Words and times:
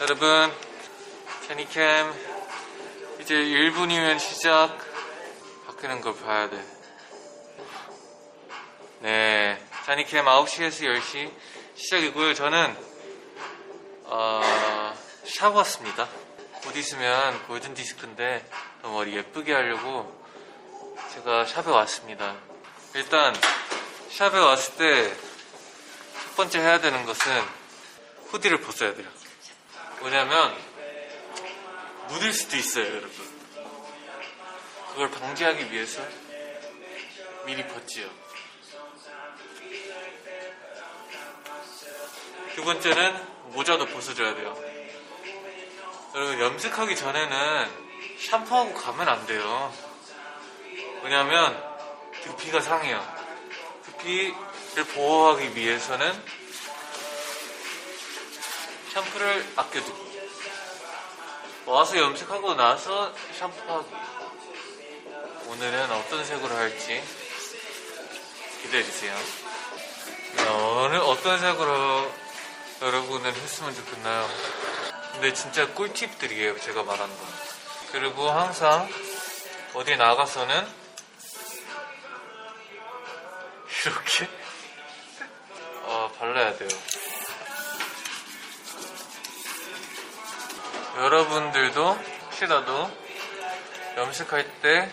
여러분, 0.00 0.52
제니캠 1.46 2.12
이제 3.20 3.34
1분이면 3.34 4.18
시작. 4.18 4.76
바뀌는 5.66 6.00
걸 6.00 6.16
봐야 6.16 6.48
돼. 6.50 6.64
네, 9.00 9.58
제니캠 9.86 10.24
9시에서 10.24 10.82
10시 10.82 11.32
시작이고요. 11.76 12.34
저는 12.34 12.76
어, 14.04 14.94
샤워 15.24 15.56
왔습니다. 15.58 16.08
곧 16.62 16.76
있으면 16.76 17.42
골든 17.46 17.74
디스크인데 17.74 18.44
머리 18.82 19.16
예쁘게 19.16 19.52
하려고 19.52 20.24
제가 21.12 21.46
샵에 21.46 21.70
왔습니다. 21.70 22.36
일단 22.94 23.34
샵에 24.10 24.38
왔을 24.38 24.76
때 24.76 25.34
첫 26.34 26.38
번째 26.38 26.58
해야 26.58 26.80
되는 26.80 27.04
것은 27.06 27.32
후디를 28.30 28.60
벗어야 28.60 28.92
돼요. 28.92 29.06
왜냐면 30.04 30.54
묻을 32.08 32.34
수도 32.34 32.56
있어요, 32.58 32.84
여러분. 32.84 33.10
그걸 34.90 35.10
방지하기 35.10 35.72
위해서 35.72 36.02
미리 37.46 37.66
벗지요. 37.66 38.06
두 42.54 42.64
번째는 42.64 43.34
모자도 43.54 43.86
벗어줘야 43.86 44.34
돼요. 44.34 44.54
여러분 46.14 46.38
염색하기 46.38 46.96
전에는 46.96 47.70
샴푸하고 48.28 48.74
가면 48.74 49.08
안 49.08 49.26
돼요. 49.26 49.72
왜냐면 51.02 51.60
두피가 52.22 52.60
상해요. 52.60 53.02
두피를 53.84 54.84
보호하기 54.94 55.56
위해서는 55.56 56.43
샴푸를 58.94 59.44
아껴두고. 59.56 60.14
와서 61.66 61.98
염색하고 61.98 62.54
나서 62.54 63.12
샴푸하기 63.38 63.88
오늘은 65.48 65.90
어떤 65.90 66.24
색으로 66.24 66.54
할지 66.54 67.02
기대해주세요. 68.62 69.16
오늘 70.84 70.98
어떤 70.98 71.40
색으로 71.40 72.12
여러분은 72.82 73.34
했으면 73.34 73.74
좋겠나요? 73.74 74.28
근데 75.12 75.32
진짜 75.32 75.66
꿀팁들이에요 75.72 76.60
제가 76.60 76.82
말한 76.84 77.08
거. 77.08 77.26
그리고 77.92 78.30
항상 78.30 78.88
어디 79.74 79.96
나가서는 79.96 80.84
이렇게 83.84 84.43
여러분들도 91.14 91.92
혹시 92.24 92.44
라도 92.46 92.90
염색할 93.96 94.60
때 94.62 94.90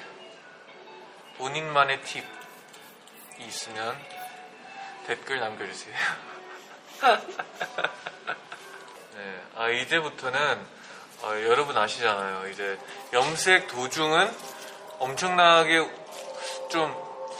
본인만의 1.40 2.04
팁이 2.04 2.24
있으면 3.40 3.98
댓글 5.08 5.40
남겨주세요. 5.40 5.96
네, 9.16 9.42
아 9.56 9.70
이제부터는 9.70 10.64
아, 11.24 11.30
여러분 11.42 11.76
아시잖아요. 11.76 12.50
이제 12.50 12.78
염색 13.14 13.68
도중은 13.70 14.32
엄청나게 15.00 15.90
좀 16.70 16.96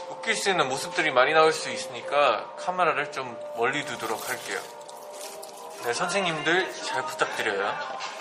웃길 0.10 0.36
수 0.36 0.50
있는 0.50 0.68
모습들이 0.68 1.12
많이 1.12 1.34
나올 1.34 1.54
수 1.54 1.70
있으니까 1.70 2.56
카메라를 2.58 3.12
좀 3.12 3.40
멀리 3.58 3.86
두도록 3.86 4.28
할게요. 4.28 4.60
네, 5.84 5.94
선생님들 5.94 6.74
잘 6.74 7.06
부탁드려요. 7.06 8.21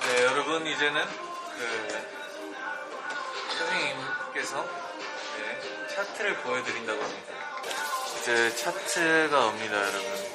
네, 0.00 0.22
여러분 0.22 0.66
이제는 0.66 1.04
그 1.04 2.14
선생님께서 3.58 4.64
네, 5.36 5.86
차트를 5.94 6.36
보여드린다고 6.38 7.02
합니다. 7.02 7.34
이제 8.20 8.56
차트가 8.56 9.46
옵니다, 9.46 9.76
여러분. 9.76 10.34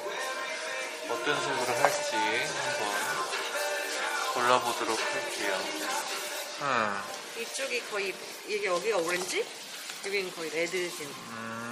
어떤 1.10 1.40
색으로 1.40 1.76
할지 1.82 2.14
한번 2.14 2.88
골라보도록 4.34 4.96
할게요. 4.96 5.60
음, 6.62 7.02
이쪽이 7.36 7.82
거의 7.90 8.14
이게 8.46 8.66
여기가 8.66 8.98
오렌지, 8.98 9.44
여기는 10.06 10.32
거의 10.36 10.50
레드색. 10.50 11.08
음, 11.08 11.69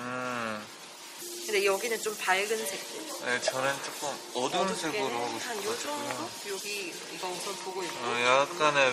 근데 1.49 1.65
여기는 1.65 2.03
좀 2.03 2.15
밝은 2.19 2.47
색. 2.47 2.79
네, 3.25 3.41
저는 3.41 3.75
조금 3.83 4.15
어두운 4.35 4.77
색으로 4.77 5.07
하고 5.07 5.39
한요 5.39 5.63
싶어가지고요. 5.63 5.81
정도? 5.81 6.29
여기 6.51 6.93
이거 7.15 7.29
우선 7.29 7.57
보고 7.65 7.83
있고. 7.83 7.97
어, 8.05 8.21
약간의 8.21 8.93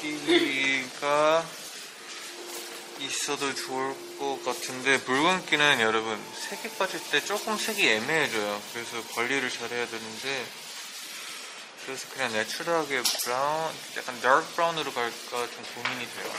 붉은기가 0.00 1.44
있어도 3.00 3.54
좋을 3.54 3.94
것 4.18 4.42
같은데 4.42 4.98
붉은기는 5.02 5.80
여러분 5.82 6.18
색이 6.48 6.70
빠질 6.78 6.98
때 7.10 7.22
조금 7.22 7.58
색이 7.58 7.86
애매해져요. 7.86 8.62
그래서 8.72 9.02
관리를 9.14 9.50
잘해야 9.50 9.86
되는데 9.86 10.46
그래서 11.84 12.08
그냥 12.14 12.32
natural하게 12.32 13.02
brown, 13.02 13.70
약간 13.98 14.18
dark 14.22 14.54
brown으로 14.54 14.94
갈까 14.94 15.46
좀 15.50 15.62
고민이 15.74 16.08
돼요. 16.14 16.32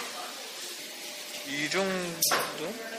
이 1.45 1.69
정도 1.69 2.96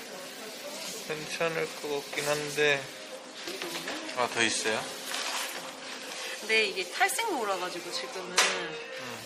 괜찮을 1.08 1.66
것 1.80 1.88
같긴 2.04 2.28
한데 2.28 2.84
아 4.18 4.28
더 4.28 4.42
있어요? 4.42 4.78
근데 6.40 6.66
이게 6.66 6.84
탈색모라 6.84 7.56
가지고 7.56 7.90
지금은 7.90 8.36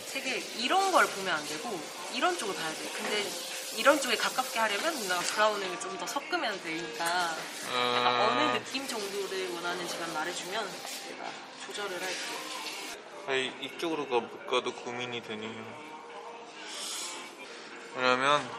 색을 0.06 0.42
이런 0.58 0.92
걸 0.92 1.06
보면 1.06 1.34
안 1.34 1.46
되고 1.48 1.80
이런 2.14 2.38
쪽을 2.38 2.54
봐야 2.54 2.72
돼. 2.72 2.78
근데 2.96 3.24
이런 3.76 4.00
쪽에 4.00 4.16
가깝게 4.16 4.58
하려면 4.60 4.94
누나가 4.94 5.20
brown을 5.22 5.80
좀 5.80 5.92
더 5.98 6.06
섞으면 6.06 6.62
되니까 6.62 7.04
약간 7.04 8.06
음. 8.06 8.38
어느 8.38 8.58
느낌 8.58 8.86
정도를 8.86 9.50
원하는지만 9.54 10.12
말해주면 10.14 10.70
내가 11.08 11.30
조절을 11.66 12.00
할게. 12.02 12.16
아니, 13.28 13.52
이쪽으로 13.66 14.08
가도 14.48 14.72
고민이 14.74 15.22
되네요. 15.22 15.82
왜냐면 17.96 18.50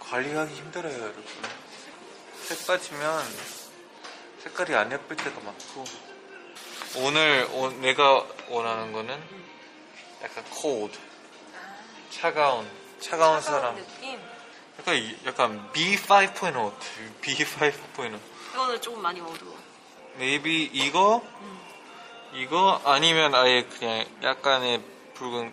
관리하기 0.00 0.54
힘들어요, 0.54 0.94
여러분. 0.94 1.24
색 2.48 2.66
빠지면 2.66 3.22
색깔이 4.42 4.74
안 4.74 4.90
예쁠 4.90 5.16
때가 5.16 5.40
많고. 5.40 5.84
오늘 6.96 7.46
오- 7.52 7.70
내가 7.72 8.24
원하는 8.48 8.92
거는 8.92 9.22
약간 10.22 10.44
cold, 10.52 10.98
차가운, 12.10 12.66
차가운 13.00 13.40
사람. 13.42 13.76
느낌. 13.76 14.18
약간, 14.78 14.94
이- 14.96 15.16
약간 15.26 15.70
B5.0 15.72 16.56
어때? 16.66 16.86
B5.0. 17.20 18.18
이거는 18.54 18.80
조금 18.80 19.02
많이 19.02 19.20
어두워. 19.20 19.56
maybe 20.16 20.70
이거 20.72 21.22
이거 22.32 22.80
아니면 22.84 23.34
아예 23.34 23.62
그냥 23.64 24.04
약간의 24.22 24.82
붉은 25.14 25.52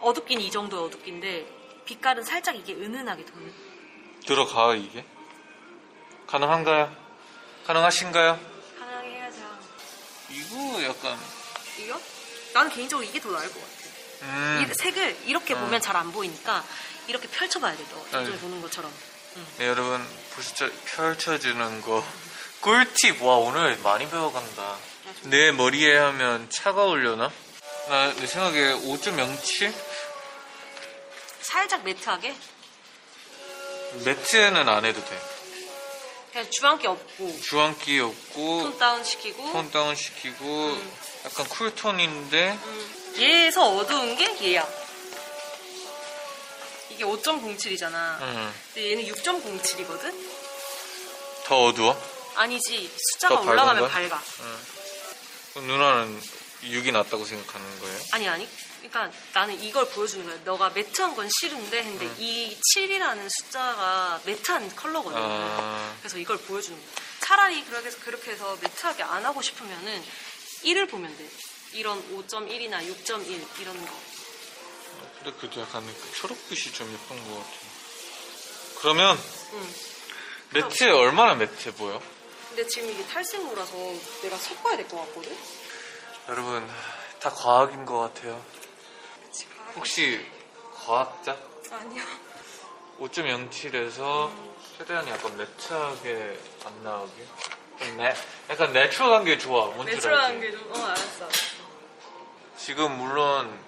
어둡긴 0.00 0.40
이 0.40 0.50
정도 0.50 0.84
어둡긴데 0.84 1.46
빛깔은 1.86 2.22
살짝 2.22 2.54
이게 2.56 2.74
은은하게 2.74 3.24
도는. 3.24 3.52
들어가 4.26 4.74
이게 4.74 5.04
가능한가요? 6.30 6.94
가능하신가요? 7.66 8.38
편하게 8.78 9.08
해야죠. 9.08 9.38
이거 10.30 10.82
약간 10.84 11.18
이거? 11.78 12.00
나는 12.54 12.70
개인적으로 12.70 13.06
이게 13.06 13.20
더 13.20 13.30
나을 13.30 13.48
것 13.52 13.54
같아. 13.54 13.70
음, 14.22 14.66
이 14.70 14.74
색을 14.74 15.16
이렇게 15.26 15.54
음. 15.54 15.60
보면 15.60 15.80
잘 15.80 15.96
안 15.96 16.12
보이니까 16.12 16.64
이렇게 17.06 17.28
펼쳐봐야 17.28 17.76
돼. 17.76 17.84
너 17.90 18.18
아유. 18.18 18.22
요즘에 18.26 18.38
보는 18.38 18.62
것처럼. 18.62 18.92
네, 19.58 19.66
여러분 19.68 20.04
보시죠 20.34 20.68
펼쳐주는 20.86 21.82
거 21.82 22.04
꿀팁 22.62 23.22
와 23.22 23.36
오늘 23.36 23.78
많이 23.78 24.10
배워간다 24.10 24.76
내 25.22 25.52
머리에 25.52 25.96
하면 25.96 26.50
차가우려나? 26.50 27.30
나 27.88 28.12
내 28.14 28.26
생각에 28.26 28.72
5.07? 28.72 29.72
살짝 31.42 31.84
매트하게 31.84 32.34
매트는 34.04 34.68
안 34.68 34.84
해도 34.84 35.04
돼 35.04 35.20
그냥 36.32 36.48
주황기 36.50 36.86
없고 36.86 37.40
주황기 37.40 38.00
없고 38.00 38.62
톤 38.62 38.78
다운 38.78 39.02
시키고 39.04 39.52
톤 39.52 39.70
다운 39.70 39.94
시키고 39.96 40.78
약간 41.24 41.46
쿨톤인데 41.48 42.58
음. 42.62 43.14
얘에서 43.18 43.68
어두운 43.76 44.16
게 44.16 44.52
얘야. 44.52 44.66
이게 46.90 47.04
5.07이잖아. 47.04 48.20
음, 48.20 48.54
근데 48.74 48.90
얘는 48.92 49.04
6.07이거든? 49.12 50.14
더 51.46 51.64
어두워? 51.64 52.00
아니지. 52.36 52.90
숫자가 53.12 53.34
더 53.36 53.40
밝은 53.42 53.52
올라가면 53.52 53.82
거야? 53.82 53.90
밝아. 54.08 54.22
그럼 55.52 55.66
누나는 55.66 56.22
6이 56.62 56.92
낫다고 56.92 57.24
생각하는 57.24 57.80
거예요? 57.80 58.00
아니 58.12 58.28
아니. 58.28 58.48
그러니까 58.80 59.10
나는 59.34 59.62
이걸 59.62 59.88
보여주는 59.90 60.24
거야. 60.24 60.38
너가 60.44 60.70
매트한 60.70 61.14
건 61.14 61.28
싫은데 61.40 61.84
근데 61.84 62.10
이 62.18 62.56
7이라는 62.76 63.28
숫자가 63.30 64.20
매트한 64.24 64.74
컬러거든. 64.74 65.18
아, 65.20 65.94
그래서 66.00 66.16
이걸 66.18 66.38
보여주는 66.38 66.78
거야. 66.78 66.88
차라리 67.20 67.62
그렇게 67.64 67.86
해서, 67.88 67.98
그렇게 68.00 68.30
해서 68.32 68.56
매트하게 68.60 69.02
안 69.02 69.24
하고 69.24 69.42
싶으면은 69.42 70.02
1을 70.64 70.88
보면 70.90 71.14
돼. 71.16 71.28
이런 71.72 72.00
5.1이나 72.16 72.80
6.1 73.04 73.60
이런 73.60 73.86
거. 73.86 73.94
근데 75.22 75.36
그래도 75.38 75.60
약간 75.60 75.86
그 75.86 76.12
초록빛이 76.16 76.72
좀 76.72 76.90
예쁜 76.92 77.22
것 77.30 77.36
같아. 77.38 77.50
그러면 78.80 79.18
응. 79.52 79.74
매트에 80.50 80.90
얼마나 80.90 81.34
매트해 81.34 81.74
보여? 81.74 82.02
근데 82.48 82.66
지금 82.66 82.90
이게 82.90 83.04
탈색로라서 83.06 83.72
내가 84.22 84.36
섞어야 84.38 84.76
될 84.78 84.88
것 84.88 84.96
같거든? 85.06 85.36
여러분 86.30 86.64
다 87.18 87.28
과학인 87.28 87.84
것 87.84 87.98
같아요. 87.98 88.40
혹시 89.74 90.24
과학자? 90.72 91.36
아니요. 91.72 92.04
5.07에서 93.00 94.30
최대한 94.78 95.08
약간 95.08 95.36
매트하게 95.36 96.38
안 96.64 96.84
나오게. 96.84 97.26
좀 97.80 97.96
내, 97.96 98.14
약간 98.48 98.72
내추럴한 98.72 99.24
게 99.24 99.38
좋아. 99.38 99.66
뭔지 99.74 99.94
매트로한 99.94 100.24
알지? 100.36 100.40
게 100.40 100.52
좀, 100.52 100.72
어, 100.72 100.84
알았어. 100.84 101.28
지금 102.56 102.96
물론 102.96 103.58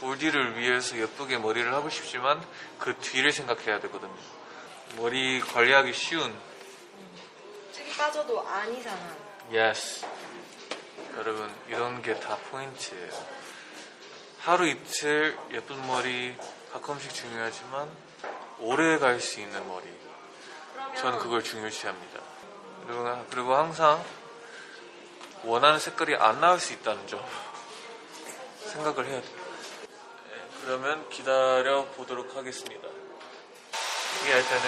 골디를 0.00 0.58
위해서 0.58 0.96
예쁘게 0.96 1.36
머리를 1.36 1.70
하고 1.74 1.90
싶지만 1.90 2.42
그 2.78 2.96
뒤를 2.96 3.30
생각해야 3.30 3.78
되거든요. 3.80 4.16
머리 4.96 5.40
관리하기 5.40 5.92
쉬운 5.92 6.34
색이 7.72 7.94
빠져도 7.94 8.40
안 8.48 8.74
이상한. 8.74 9.16
Yes. 9.52 10.06
여러분 11.16 11.52
이런 11.68 12.02
게 12.02 12.18
다 12.20 12.36
포인트예요. 12.50 13.10
하루 14.40 14.66
이틀 14.66 15.36
예쁜 15.52 15.84
머리 15.86 16.36
가끔씩 16.72 17.12
중요하지만 17.14 17.90
오래 18.58 18.98
갈 18.98 19.20
수 19.20 19.40
있는 19.40 19.66
머리. 19.68 19.84
저는 21.00 21.18
그걸 21.18 21.42
중요시합니다. 21.42 22.20
그리고, 22.86 23.26
그리고 23.30 23.56
항상 23.56 24.02
원하는 25.44 25.78
색깔이 25.78 26.16
안 26.16 26.40
나올 26.40 26.60
수 26.60 26.72
있다는 26.72 27.06
점 27.06 27.24
생각을 28.72 29.06
해야 29.06 29.20
돼요. 29.20 29.36
네, 29.82 30.48
그러면 30.62 31.08
기다려 31.10 31.84
보도록 31.96 32.36
하겠습니다. 32.36 32.88
이게 34.22 34.32
할 34.32 34.42
때는 34.48 34.62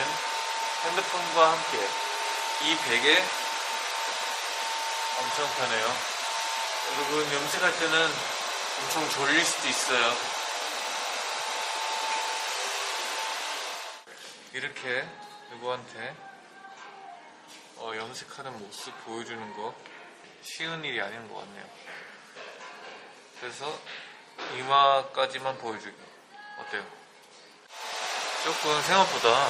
핸드폰과 0.85 1.53
함께 1.53 1.79
이 2.65 2.77
베개 2.89 3.23
엄청 5.21 5.49
편해요. 5.57 6.18
여러분 6.93 7.33
염색할 7.33 7.79
때는 7.79 8.11
엄청 8.83 9.11
졸릴 9.11 9.45
수도 9.45 9.69
있어요. 9.69 10.17
이렇게 14.53 15.07
누구한테 15.51 16.17
어, 17.77 17.93
염색하는 17.95 18.59
모습 18.59 18.93
보여주는 19.05 19.57
거 19.57 19.75
쉬운 20.43 20.85
일이 20.85 21.01
아닌 21.01 21.29
것 21.33 21.41
같네요. 21.41 21.65
그래서 23.41 23.79
이마까지만 24.57 25.59
보여주기 25.59 25.95
어때요? 26.61 26.85
조금 28.45 28.83
생각보다 28.83 29.49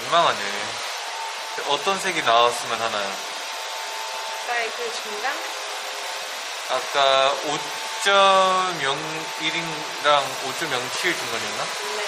민망하네. 0.00 0.38
어떤 1.68 1.98
색이 1.98 2.22
나왔으면 2.22 2.80
하나요? 2.80 3.12
나의 4.48 4.70
그 4.70 4.92
중간? 5.02 5.67
아까 6.70 7.34
5.01이랑 7.44 10.22
5.07 10.44 11.16
중간이었나? 11.16 11.64
네. 11.96 12.04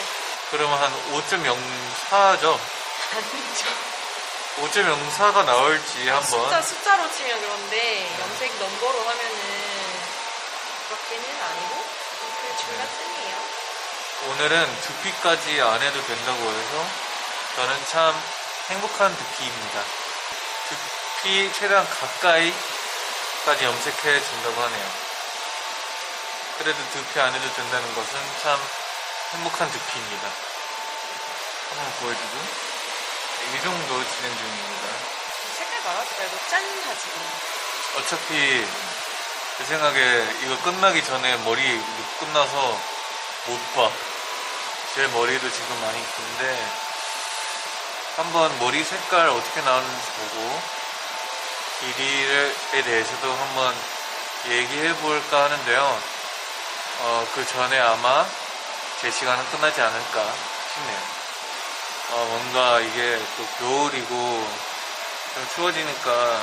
그러면 0.50 0.78
한 0.78 0.92
5.04죠? 1.12 2.58
아니죠. 3.14 3.66
5.04가 4.60 5.46
나올지 5.46 6.06
한번 6.08 6.44
숫자, 6.44 6.60
숫자로 6.60 7.10
치면 7.10 7.40
그런데 7.40 8.06
염색 8.20 8.58
넘버로 8.58 9.00
하면은 9.00 9.34
그렇게는 10.88 11.24
아니고 11.42 11.82
그 12.42 12.56
중간쯤이에요. 12.60 13.36
오늘은 14.28 14.52
두피까지 14.82 15.62
안 15.62 15.80
해도 15.80 16.02
된다고 16.04 16.50
해서 16.50 16.86
저는 17.56 17.86
참 17.86 18.14
행복한 18.68 19.16
두피입니다. 19.16 19.82
두피 20.68 21.50
최대한 21.54 21.88
가까이 21.88 22.52
까지 23.44 23.64
염색해 23.64 24.22
준다고 24.22 24.62
하네요. 24.62 24.90
그래도 26.58 26.78
두피 26.92 27.20
안 27.20 27.34
해도 27.34 27.52
된다는 27.54 27.94
것은 27.94 28.20
참 28.42 28.60
행복한 29.32 29.70
두피입니다. 29.70 30.28
한번 31.70 31.92
보여주고 32.00 32.38
이 33.54 33.62
정도 33.62 34.04
진행 34.10 34.36
중입니다. 34.36 34.88
색깔 35.56 35.82
말하지 35.84 36.14
말고 36.18 36.38
짠 36.50 36.62
하지. 36.86 37.08
어차피 37.96 38.66
제 39.56 39.64
생각에 39.64 40.26
이거 40.42 40.62
끝나기 40.62 41.02
전에 41.02 41.36
머리 41.38 41.80
끝나서 42.18 42.80
못 43.46 43.74
봐. 43.74 43.90
제 44.94 45.06
머리도 45.06 45.50
지금 45.50 45.80
많이 45.80 45.98
긴데 46.14 46.68
한번 48.16 48.58
머리 48.58 48.84
색깔 48.84 49.28
어떻게 49.28 49.62
나오는지 49.62 50.06
보고 50.12 50.79
길이에 51.80 52.82
대해서도 52.84 53.32
한번 53.32 53.74
얘기해 54.48 54.94
볼까 54.96 55.44
하는데요. 55.44 56.02
어, 57.00 57.26
그 57.34 57.46
전에 57.46 57.78
아마 57.80 58.26
제 59.00 59.10
시간은 59.10 59.50
끝나지 59.50 59.80
않을까 59.80 60.32
싶네요. 60.74 60.98
어, 62.12 62.24
뭔가 62.26 62.80
이게 62.80 63.18
또 63.36 63.46
겨울이고 63.58 64.08
좀 65.34 65.48
추워지니까 65.54 66.42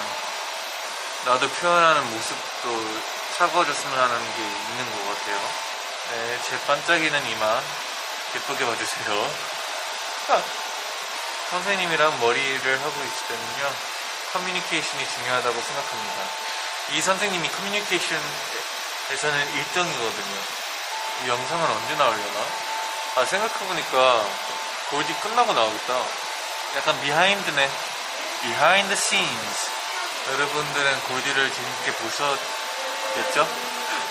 나도 1.25 1.50
표현하는 1.50 2.10
모습도 2.10 3.01
차가워졌으면 3.38 4.00
하는 4.00 4.36
게 4.36 4.42
있는 4.42 4.92
것 4.92 5.13
같아요. 5.13 5.40
네, 6.12 6.40
제 6.48 6.60
반짝이는 6.66 7.28
이마 7.28 7.62
예쁘게 8.36 8.66
봐주세요. 8.66 9.31
아, 10.30 10.42
선생님이랑 11.51 12.19
머리를 12.19 12.81
하고 12.81 13.04
있을 13.04 13.28
때는요, 13.28 13.74
커뮤니케이션이 14.33 15.07
중요하다고 15.07 15.62
생각합니다. 15.62 16.24
이 16.91 17.01
선생님이 17.01 17.50
커뮤니케이션에서는 17.50 18.24
1등이거든요. 19.13 20.35
이 21.24 21.27
영상은 21.27 21.69
언제 21.69 21.95
나오려나? 21.95 22.68
아, 23.15 23.25
생각해보니까 23.25 24.25
골디 24.89 25.13
끝나고 25.15 25.53
나오겠다. 25.53 26.01
약간 26.78 27.02
behind네. 27.02 27.69
Behind 28.42 28.94
scenes. 28.94 29.71
여러분들은 30.31 30.99
골디를 31.04 31.52
재밌게 31.54 31.94
보셨겠죠? 31.94 33.47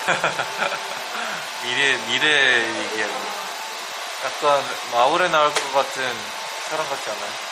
미래, 1.63 1.97
미래 2.07 2.79
얘기하고. 2.79 3.13
약간 4.25 4.65
마블에 4.91 5.29
나올 5.29 5.53
것 5.53 5.73
같은 5.73 6.17
사람 6.69 6.89
같지 6.89 7.09
않아요? 7.09 7.46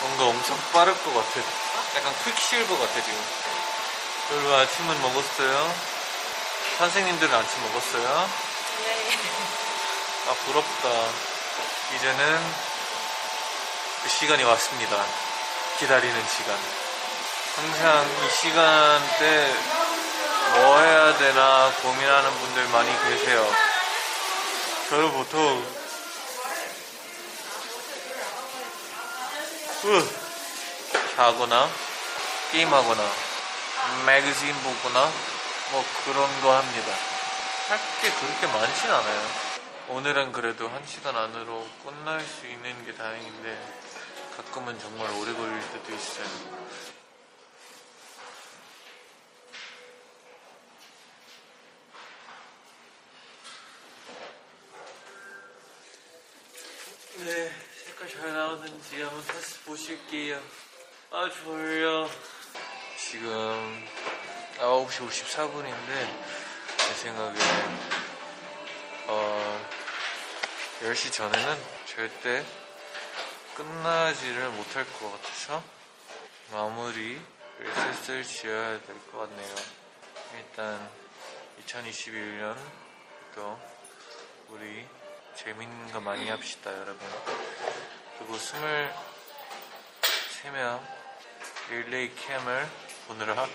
뭔가 0.00 0.24
엄청 0.26 0.58
빠를 0.72 0.92
것 1.02 1.14
같아. 1.14 1.40
약간 1.96 2.14
퀵실버 2.24 2.78
같아, 2.78 3.02
지금. 3.02 3.18
여러분 4.32 4.54
아침은 4.54 5.02
먹었어요? 5.02 5.74
선생님들은 6.78 7.34
아침 7.34 7.62
먹었어요? 7.62 8.30
네. 8.84 9.18
아, 10.28 10.34
부럽다. 10.44 10.88
이제는 11.94 12.52
그 14.02 14.08
시간이 14.08 14.42
왔습니다. 14.44 15.04
기다리는 15.78 16.26
시간. 16.28 16.58
항상 17.56 18.06
이 18.24 18.30
시간대 18.30 19.54
뭐 20.54 20.78
해야 20.80 21.16
되나 21.16 21.72
고민하는 21.82 22.30
분들 22.38 22.68
많이 22.68 22.90
계세요. 23.08 23.50
저는 24.90 25.12
보통 25.12 25.75
자거나 31.14 31.68
게임하거나 32.50 33.02
매거진 34.06 34.54
보거나 34.62 35.10
뭐 35.72 35.84
그런 36.04 36.40
거 36.40 36.56
합니다. 36.56 36.92
할 37.68 37.78
게 38.00 38.10
그렇게 38.10 38.46
많진 38.46 38.90
않아요. 38.90 39.22
오늘은 39.88 40.32
그래도 40.32 40.68
한 40.68 40.84
시간 40.86 41.16
안으로 41.16 41.66
끝날 41.84 42.20
수 42.20 42.46
있는 42.46 42.84
게 42.86 42.94
다행인데 42.94 43.74
가끔은 44.36 44.78
정말 44.78 45.10
오래 45.12 45.32
걸릴 45.32 45.60
때도 45.72 45.92
있어요. 45.94 46.26
네, 57.24 57.50
색깔 57.84 58.08
잘 58.66 58.74
나오는지 58.74 59.02
한번 59.02 59.24
다시 59.26 59.60
보실게요. 59.60 60.42
아, 61.12 61.30
졸려. 61.30 62.08
지금 62.98 63.86
9시 64.58 65.08
54분인데, 65.08 66.24
제 66.76 66.94
생각에, 66.94 67.38
어, 69.06 69.66
10시 70.82 71.12
전에는 71.12 71.56
절대 71.86 72.44
끝나지를 73.54 74.50
못할 74.50 74.84
것 74.94 75.12
같아서, 75.12 75.62
마무리를 76.50 77.20
슬슬 77.74 78.24
지어야 78.24 78.80
될 78.80 78.96
것 79.12 79.18
같네요. 79.18 79.54
일단 80.34 80.90
2021년도 81.66 83.58
우리 84.48 84.86
재밌는 85.36 85.92
거 85.92 86.00
많이 86.00 86.28
합시다, 86.28 86.72
여러분. 86.72 86.98
그리고 88.18 88.36
23명 88.36 90.80
릴레이 91.70 92.14
캠을 92.14 92.68
보느라 93.08 93.46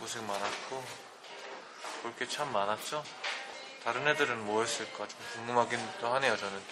고생 0.00 0.26
많았고 0.26 0.84
볼 2.02 2.14
게 2.16 2.26
참 2.28 2.52
많았죠? 2.52 3.02
다른 3.84 4.06
애들은 4.06 4.44
뭐 4.44 4.62
했을까 4.62 5.06
좀 5.08 5.18
궁금하긴 5.34 5.80
또 6.00 6.12
하네요, 6.14 6.36
저는. 6.36 6.62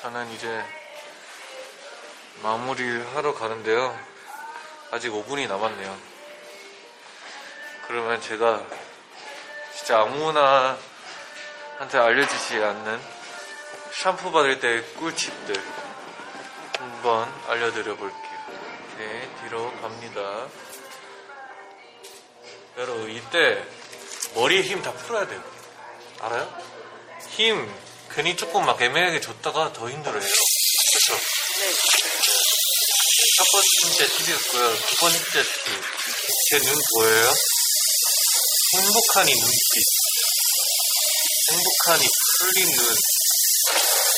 저는 0.00 0.30
이제 0.32 0.64
마무리를 2.42 3.14
하러 3.16 3.34
가는데요. 3.34 3.98
아직 4.90 5.10
5분이 5.10 5.48
남았네요. 5.48 5.98
그러면 7.86 8.20
제가 8.20 8.62
진짜 9.74 10.00
아무나 10.00 10.78
한테 11.78 11.98
알려주지 11.98 12.62
않는 12.62 13.13
샴푸 14.02 14.30
받을 14.32 14.60
때 14.60 14.82
꿀팁들 14.96 15.54
한번 16.78 17.32
알려드려 17.48 17.96
볼게요. 17.96 18.20
네, 18.98 19.30
뒤로 19.42 19.70
갑니다. 19.80 20.48
여러분, 22.76 23.10
이때 23.10 23.64
머리에 24.34 24.62
힘 24.62 24.82
다 24.82 24.92
풀어야 24.92 25.26
돼요. 25.28 25.42
알아요? 26.20 26.64
힘 27.30 27.72
괜히 28.10 28.36
조금 28.36 28.64
막 28.66 28.80
애매하게 28.80 29.20
줬다가 29.20 29.72
더 29.72 29.88
힘들어요. 29.88 30.20
네. 30.20 30.26
첫 33.36 33.44
번째 33.52 34.06
팁이었고요. 34.06 34.76
두 34.76 34.96
번째 34.96 35.42
팁. 35.42 35.82
제 36.50 36.58
눈 36.58 36.74
보여요? 36.96 37.32
행복한 38.76 39.28
이 39.28 39.32
눈빛. 39.34 39.84
행복한 41.52 42.02
이 42.02 42.06
풀린 42.40 42.70
눈. 42.76 42.94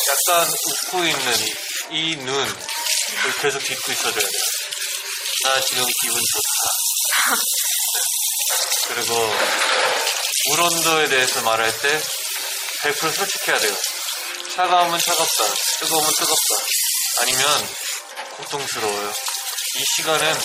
약간 0.08 0.48
웃고 0.48 1.04
있는 1.04 1.34
이, 1.90 2.12
이 2.12 2.16
눈. 2.16 2.66
을 3.24 3.32
계속 3.40 3.62
딛고 3.62 3.92
있어줘야 3.92 4.12
돼요. 4.12 4.42
나 5.44 5.60
지금 5.60 5.84
기분 6.02 6.20
좋다. 6.32 7.36
네. 8.88 8.94
그리고 8.94 9.36
물 10.50 10.60
온도에 10.60 11.08
대해서 11.08 11.40
말할 11.42 11.76
때 11.78 12.02
100% 12.82 13.14
솔직해야 13.14 13.58
돼요. 13.58 13.76
차가우면 14.54 14.98
차갑다. 14.98 15.44
뜨거우면 15.80 16.12
뜨겁다. 16.18 16.54
아니면 17.20 17.68
고통스러워요. 18.36 19.12
이 19.76 19.84
시간은 19.96 20.40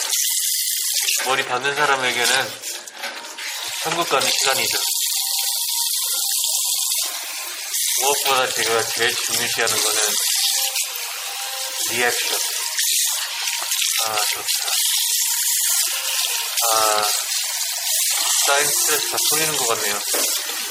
머리 1.26 1.46
받는 1.46 1.76
사람에게는 1.76 2.62
천국 3.84 4.08
가는 4.10 4.28
시간이죠. 4.30 4.78
무엇보다 8.02 8.50
제가 8.50 8.84
제일 8.84 9.16
중요시하는 9.16 9.76
거는 9.84 10.02
리액션. 11.92 12.38
아, 14.06 14.16
좋다. 14.16 14.46
아, 16.74 17.04
스트레스 18.46 19.10
다 19.12 19.18
풀리는 19.30 19.58
것 19.58 19.68
같네요. 19.68 20.00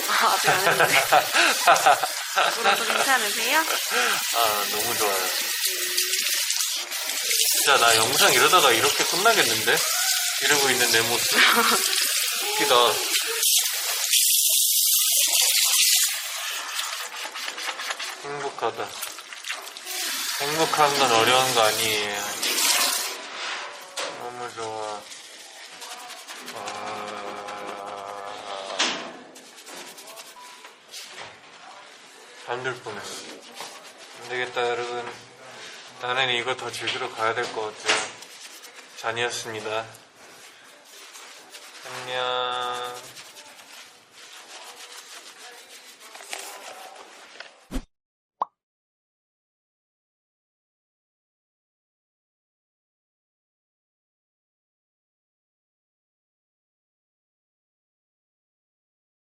아, 0.08 0.36
안 0.44 0.68
했는데. 0.68 0.94
울어도 2.58 2.84
괜찮으세요? 2.84 3.58
아, 3.60 4.64
너무 4.70 4.98
좋아요. 4.98 5.28
진짜 7.52 7.76
나 7.78 7.96
영상 7.96 8.32
이러다가 8.32 8.72
이렇게 8.72 9.04
끝나겠는데? 9.04 9.76
이러고 10.42 10.70
있는 10.70 10.90
내 10.90 11.00
모습. 11.02 11.36
웃기다. 12.52 12.74
행복하다. 18.60 18.86
행복한 20.40 20.98
건 20.98 21.12
어려운 21.12 21.54
거 21.54 21.62
아니에요. 21.62 22.22
너무 24.18 24.54
좋아. 24.54 25.00
아... 26.56 27.08
잠들 32.44 32.74
뻔했어. 32.82 33.22
안 34.22 34.28
되겠다, 34.28 34.68
여러분. 34.68 35.10
나는 36.02 36.28
이거 36.34 36.54
더 36.56 36.70
즐기러 36.70 37.10
가야 37.14 37.34
될 37.34 37.50
것 37.54 37.62
같아요. 37.62 37.98
잔이었습니다. 38.98 39.86
안녕. 41.86 42.99